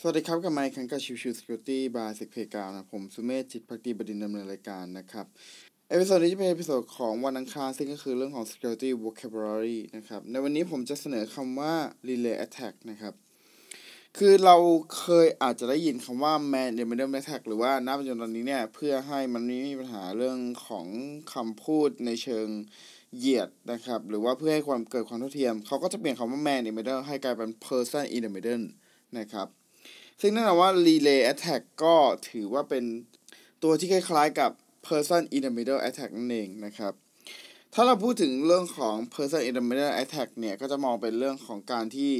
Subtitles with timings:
[0.00, 5.26] สวัสดีครับกลับมาอีกครั้งกับ Chill Chill Security by SecPlayground นะผมสุเมธจิตภักดีบดินทร์ดำเนินรายการนะครับ
[5.88, 11.74] episode นี้จะเป็น episode ของวันอังคารซึ่งก็คือเรื่องของ security vocabulary นะครับ ในวันนี้ผมจะเสนอคำว่า
[12.08, 13.14] relay attack นะครับ
[14.18, 14.56] คือเรา
[14.98, 20.86] เคยอาจจะได้ยินคำว่า man in the middle attack หรือว่าณปัจจุบันตอนนี้เนี่ย เพื่อให้มันไม่มีปัญหาเรื่องของ
[21.34, 22.48] คำพูดในเชิง
[23.16, 28.64] เหยียดนะครับ หรือว่าเพื่อให้ความเกิดความเท่าเทียม เขาก็จะเปลี่ยนคำว่า man in the middle ให้กลายเป็น person in the middle
[29.20, 29.48] นะครับ
[30.20, 31.96] ซึ่งนั่นแปลว่า relay attack ก็
[32.30, 32.84] ถือว่าเป็น
[33.62, 34.50] ตัวที่คล้ายๆกับ
[34.88, 36.92] person in the middle attack นั่นเองนะครับ
[37.74, 42.12] ถ้าเราพูดถึงเรื่องของ person in the middle attack เนี่ย ก็จะมองเป็นเรื่องของการที่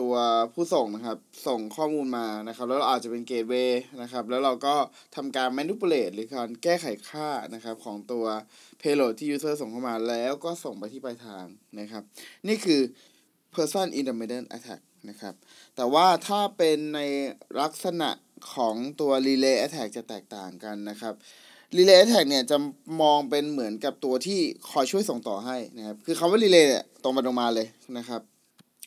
[0.00, 0.14] ตัว
[0.54, 4.74] ผู้ส่งนะครับ ส่งข้อมูลมานะครับ แล้วเราอาจจะเป็น gateway นะครับ แล้วเราก็
[5.16, 8.24] ทำการ manipulate หรือการแก้ไขค่านะครับ ของตัว
[8.80, 11.46] payload ที่ user ส่งเข้ามาแล้วก็ส่งไปที่ปลายทาง
[11.80, 12.02] นะครับ
[12.48, 12.80] นี่คือ
[13.56, 15.34] person in the middle attack นะครับ
[15.76, 17.00] แต่ว่าถ้าเป็นใน
[17.60, 18.10] ลักษณะ
[18.52, 21.14] ของตัว relay attack จะแตกต่างกันนะครับ
[21.76, 22.56] relay attack เนี่ยจะ
[23.02, 27.66] มองเป็นเหมือนกับตัวที่คอยช่วยส่งต่อให้นะครับ คือคำว่า relay เนี่ยตรงไปตรงมาเลย
[27.98, 28.22] นะครับ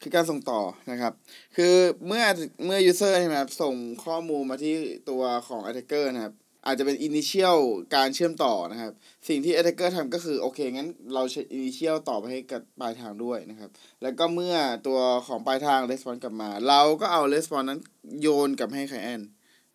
[0.02, 1.14] คือการส่งต่อนะครับ
[1.56, 1.74] คือ
[2.08, 2.24] เมื่อ
[2.66, 3.74] เมื่อ user ใช่ไหมครับส่ง
[4.06, 4.76] ข้อมูลมาที่
[5.09, 6.34] ตัวของ attacker นะครับ
[6.68, 7.60] อาจจะเป็น initial
[7.96, 8.92] การเชื่อมต่อนะครับ
[9.28, 13.70] สิ่งที่ attacker ทำก็คือโอเคงั้นเราใช้ initial ต่อไปให้กับปลายทางด้วยนะครับ
[14.02, 14.56] แล้วก็เมื่อ
[14.88, 17.82] ตัวของปลายทาง response กลับมา เราก็เอา response นั้น
[18.22, 19.26] โยนกลับให้ client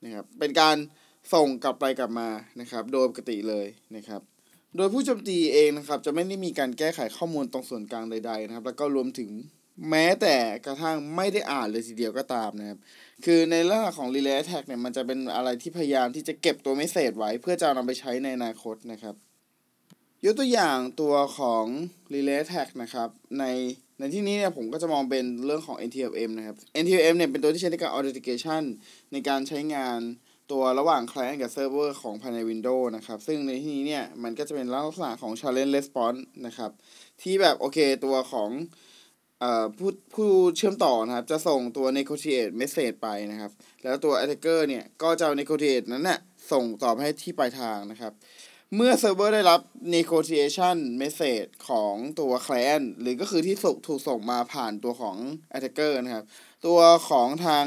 [0.05, 0.77] นะครับ เป็นการ
[1.35, 2.29] ส่งกลับไปกลับมา
[2.61, 4.21] นะครับ โดยปกติเลยนะครับ
[4.77, 9.31] โดยผู้โจมตีเองนะครับ จะไม่ได้มีการแก้ไขข้อมูลตรงส่วนกลางใดๆนะครับ แล้วก็รวมถึง
[9.91, 12.79] แม้แต่กระทั่งไม่ได้อ่านเลยทีเดียวก็ตามนะครับ
[13.25, 19.15] คือในลักษณะของ relay attack เนี่ย มันจะเป็นอะไรที่พยายามที่จะเก็บตัวเมสเซจไว้ เพื่อจะนำไปใช้ในอนาคตนะครับ
[20.25, 21.65] ยกตัวอย่างตัวของ
[22.13, 23.45] relay attack นะครับ ใน
[23.99, 28.63] ในที่นี้เนี่ยผมก็จะมองเป็นเรื่องของ NTLM นะครับ NTLM เนี่ยเป็นตัวที่ใช้ในการ authentication
[29.13, 29.99] ในการใช้งาน
[30.53, 36.71] ตัวระหว่าง client กับ server ของภายใน Windows นะครับ ซึ่งในที่นี้เนี่ย มันก็จะเป็นลักษณะของ challenge response นะครับ
[37.23, 38.51] ที่แบบโอเคตัวของ
[39.79, 43.51] ผู้ผู้เชื่อมต่อนะครับ จะส่งตัว negotiate message ไปนะครับ
[43.83, 46.19] แล้วตัว attacker เนี่ยก็จะเอา negotiate นั้นนะ่ะ
[46.53, 48.13] ส่งต่อบให้ที่ปลายทางนะครับ
[48.77, 49.61] เมื่อเซิร์ฟเวอร์ได้รับ
[49.97, 55.17] negotiation message ของตัว client หรือก็คือที่ส่งถูกส่งมาผ่านตัวของ
[55.57, 56.25] attacker นะครับ
[56.67, 56.79] ตัว
[57.09, 57.65] ของทาง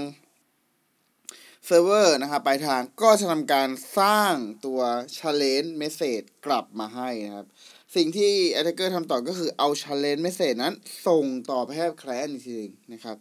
[1.67, 4.33] เซิร์ฟเวอร์นะครับปลายทางก็จะทำการสร้าง
[4.65, 4.81] ตัว
[5.17, 7.47] challenge message กลับมาให้นะครับ
[7.95, 10.73] สิ่งที่ attacker ทำต่อก็คือเอา challenge message นั้น
[11.07, 13.17] ส่งต่อไปให้ client อีกทีนึงนะครับ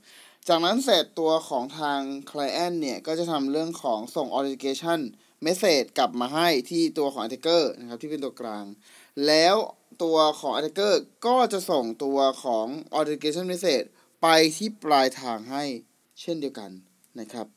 [0.48, 2.00] จากนั้นเสร็จตัวของทาง
[2.30, 5.00] client เนี่ย ก็จะทำเรื่องของส่ง authentication
[5.46, 8.64] message กลับมาให้ที่ตัวของ attacker นะครับที่เป็นตัวกลาง
[9.26, 9.56] แล้ว
[10.02, 10.94] ตัวของ attacker
[11.26, 12.66] ก็จะส่งตัวของ
[12.96, 13.86] authentication message
[14.22, 15.64] ไปที่ปลายทางให้
[16.20, 16.70] เช่นเดียวกัน
[17.20, 17.48] นะครับ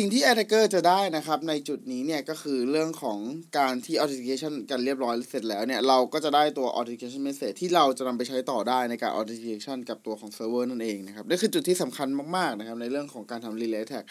[0.00, 3.18] สิ่งที่ attacker จะได้นะครับในจุดนี้เนี่ยก็คือเรื่องของ
[3.58, 14.04] การที่ authentication กันเรียบร้อยเสร็จแล้วเนี่ยเราก็จะได้ตัว authentication message ที่เราจะนำไปใช้ต่อได้ในการ authentication กับตัวของ server นั่นเองนะครับนี่คือจุดที่สำคัญมากๆนะครับในเรื่องของการทำ relay attack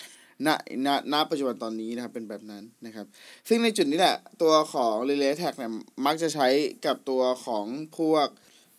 [0.46, 0.48] ณ
[0.86, 3.06] ณณปัจจุบันตอนนี้นะครับเป็นแบบนั้นนะครับ
[3.48, 5.72] ซึ่งในจุดนี้แหละ ตัวของ relay attack เนี่ย
[6.06, 6.48] มักจะใช้
[6.86, 7.66] กับตัวของ
[7.98, 8.28] พวก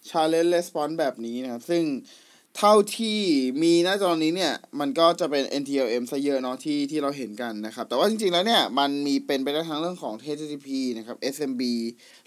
[0.09, 1.85] challenge response แบบนี้นะครับ ซึ่ง
[2.57, 3.21] เท่าที่
[3.63, 11.63] มีณตอนนี้เนี่ย มันก็จะเป็น NTLM ซะเยอะเนาะที่ที่เราเห็นกันนะครับ แต่ว่าจริงๆแล้วเนี่ย มันมีเป็นไปได้ทั้งเรื่องของ HTTP นะครับ SMB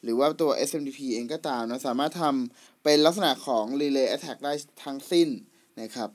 [0.04, 4.54] หรือว่าตัว SMTP เองก็ตามนะ สามารถทำเป็นลักษณะของ relay attack ได้
[4.84, 5.28] ทั้งสิ้น
[5.82, 6.10] นะครับ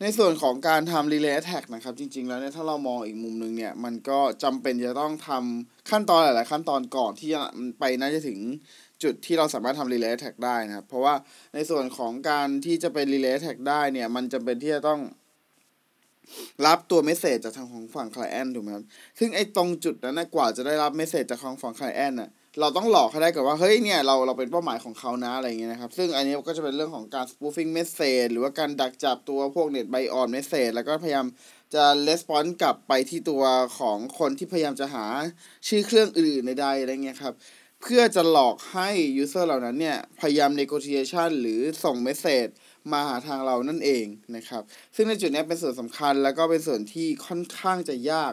[0.00, 7.40] ในส่วนของการทำ relay attack นะครับ จริง ๆ แล้วเนี่ยถ้าเรามองอีกมุมหนึ่งเนี่ย มันก็จำเป็นจะต้องทำขั้นตอนหลาย ๆ ขั้นตอนก่อนที่จะ
[7.80, 8.38] ไปน่าจะถึง
[9.02, 11.14] จุดที่เราสามารถทำ relay attack ได้นะครับ เพราะว่า
[11.54, 15.00] ในส่วนของการที่จะเป็น relay attack ได้เนี่ย มันจำเป็นที่จะต้อง
[16.66, 18.84] รับตัวเมสเซจจากทางของฝั่ง client ถูกไหมครับ
[19.18, 31.26] ซึ่งไอ้ตรงจุดนั้นนะกว่าจะได้รับเมสเซจจากทางฝั่ง client น่ะ เราต้องหลอกเขาได้ก่อนว่าเฮ้ยเนี่ยเราเราเป็นเป้าหมายของเขานะอะไรเงี้ยนะครับ ซึ่งอันนี้ก็จะเป็นเรื่องของการ spoofing message หรือว่าการดักจับตัวพวก net buy on message แล้วก็พยายาม
[31.74, 33.44] จะ response กลับไปที่ตัว
[33.78, 35.06] ของคนที่พยายามจะหา
[35.68, 37.34] ชื่อเครื่องอื่นใดๆอะไรเงี้ยครับ
[37.82, 38.90] เพื่อจะหลอกให้
[39.22, 42.50] user เหล่านั้นเนี่ยพยายาม negotiation หรือส่ง message
[42.92, 44.06] มาหาทางเรานั่นเอง
[44.36, 44.62] นะครับ
[44.94, 48.32] ซึ่งในจุดนี้เป็นส่วนสำคัญแล้วก็เป็นส่วนที่ค่อนข้างจะยาก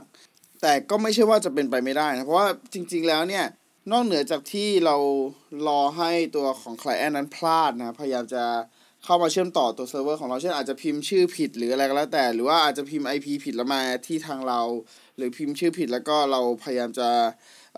[0.61, 3.45] แต่ก็ไม่ใช่ว่าจะเป็นไปไม่ได้นะ เพราะว่าจริง ๆ แล้วเนี่ย
[3.89, 4.95] นอกเหนือจากที่เรา
[5.67, 8.43] รอให้ตัวของ client นั้นพลาดนะ พยายามจะ
[9.03, 14.61] เข้ามาเชื่อมต่อตัวเซิร์ฟเวอร์ของเรา เช่นอาจจะพิมพ์ชื่อผิดหรืออะไรก็แล้วแต่ หรือว่าอาจจะพิมพ์ IP ผิดแล้วมาที่ทางเรา
[15.17, 17.09] หรือพิมพ์ชื่อผิดแล้วก็เราพยายามจะ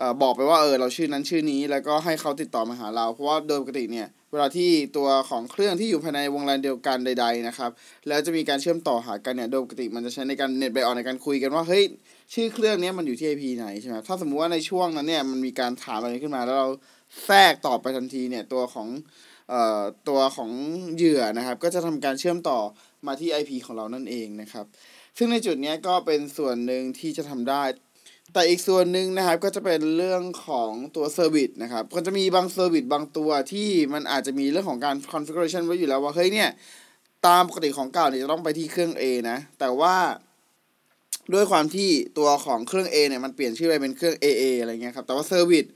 [0.00, 7.70] อบอกไปว่าเออเราชื่อนั้นชื่อนี้ แล้วก็ให้เขาติดต่อมาหาเรา เพราะว่าโดยปกติเนี่ย เวลาที่ตัวของเครื่องที่อยู่ภายในวงแลนเดียวกันใด ๆนะครับ
[8.08, 11.84] แล้วจะมีการเชื่อมต่อหากันเนี่ยโดยปกติมันจะใช้ในการเน็ตไบออนในการคุยกันว่าเฮ้ย
[12.34, 16.68] ชื่อเครื่องนี้มันอยู่ที่ IP ไหนใช่ไหมถ้าสมมุติว่าในช่วงนั้นเนี่ยมันมีการถามอะไรขึ้นมา แล้วเรา
[17.24, 18.88] แทรกตอบไปทันทีเนี่ยตัวของ
[19.48, 20.50] เอ่อตัวของ
[20.94, 22.58] เหยื่อนะครับ ก็จะทำการเชื่อมต่อ
[23.06, 24.66] มาที่ IP ของเรานั่นเองนะครับ
[25.18, 27.62] ซึ่งในจุดนี้ก็เป็นส่วนหนึ่งที่จะทำได้
[28.32, 36.48] แต่อีกส่วนหนึ่งนะครับก็จะเป็นเรื่องของตัว service นะครับก็จะมีบาง service บางตัวที่มันอาจจะมีเรื่องของการ configuration ไว้อยู่แล้วว่าเฮ้ยเนี่ย
[37.26, 39.96] ตามปกติของเก่าเนี่ยจะต้องไปที่เครื่อง A นะแต่ว่า
[41.32, 41.88] ด้วยความที่
[42.18, 45.66] ตัวของเครื่อง A เนี่ยมันเปลี่ยนชื่อไปเป็นเครื่อง AA อะไรเงี้ยครับแต่ว่า service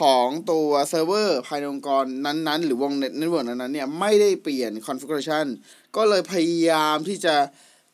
[0.00, 5.46] ของตัวเซิร์ฟเวอร์ภายในองค์กรนั้นๆ หรือวง net network นั้นๆเนี่ยไม่ได้เปลี่ยน configuration
[5.96, 7.36] ก็เลยพยายามที่จะ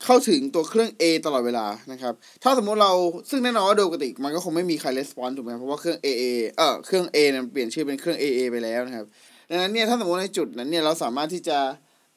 [0.04, 2.92] เข้าถึงตัวเครื่อง A ตลอดเวลานะครับ ถ้าสมมติเรา
[3.30, 6.24] ซึ่งแน่นอนว่าโดยปกติมันก็คงไม่มีใคร response ถูกไหมเพราะว่าเครื่อง AA
[6.56, 9.06] เออเครื่อง A เนี่ยเปลี่ยนชื่อเป็นเครื่อง AA ไปแล้วนะครับ
[9.50, 11.58] ดังนั้นเนี่ยถ้าสมมติในจุดนั้นเนี่ยเราสามารถที่จะ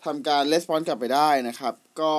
[0.06, 2.13] ทำการ response กลับไปได้นะครับ ก็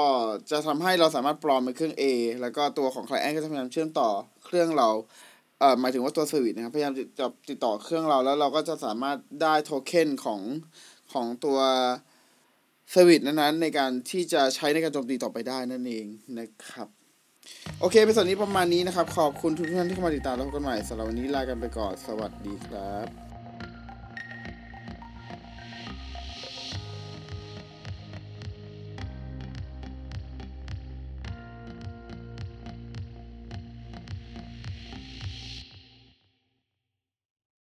[0.51, 2.05] จะทำให้เราสามารถปลอมเป็นเครื่อง A
[2.41, 4.09] แล้วก็ตัวของ client ก็จะพยายามเชื่อมต่อ
[4.45, 4.89] เครื่องเรา
[5.61, 7.05] เอ่อหมายถึงว่าตัว service นะครับพยายามจะ
[7.51, 10.41] ติดต่อเครื่องเราแล้วเราก็จะสามารถได้โทเค็นของ
[11.13, 11.59] ของตัว
[12.95, 16.07] เซอร์วิสนั้นๆในการที่จะใช้ในการโจมตีต่อไปได้นั่นเอง
[16.39, 16.89] นะครับ
[17.81, 23.32] โอเคเป็นส่วนนี้ประมาณนี้นะครับ ขอบคุณทุกท่านที่เข้ามาติดตามแล้วพบกันใหม่สำหรับวันนี้ลากันไปก่อน สวัสดีครับ